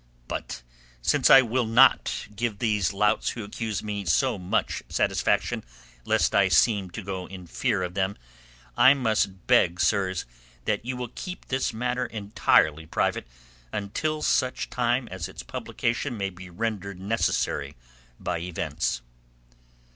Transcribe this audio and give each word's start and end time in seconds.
"But 0.27 0.63
since 1.03 1.29
I 1.29 1.43
will 1.43 1.67
not 1.67 2.25
give 2.35 2.57
these 2.57 2.91
louts 2.91 3.29
who 3.29 3.43
accuse 3.43 3.83
me 3.83 4.03
so 4.03 4.39
much 4.39 4.81
satisfaction, 4.89 5.63
lest 6.05 6.33
I 6.33 6.47
seem 6.47 6.89
to 6.89 7.03
go 7.03 7.27
in 7.27 7.45
fear 7.45 7.83
of 7.83 7.93
them, 7.93 8.17
I 8.75 8.95
must 8.95 9.45
beg, 9.45 9.79
sirs, 9.79 10.25
that 10.65 10.83
you 10.83 10.97
will 10.97 11.09
keep 11.13 11.45
this 11.49 11.71
matter 11.71 12.07
entirely 12.07 12.87
private 12.87 13.27
until 13.71 14.23
such 14.23 14.71
time 14.71 15.07
as 15.11 15.27
its 15.27 15.43
publication 15.43 16.17
may 16.17 16.31
be 16.31 16.49
rendered 16.49 16.99
necessary 16.99 17.75
by 18.19 18.39
events." 18.39 19.03